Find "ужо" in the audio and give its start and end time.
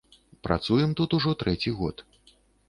1.19-1.35